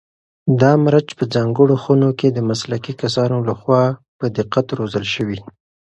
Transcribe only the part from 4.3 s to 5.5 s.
دقت روزل شوي.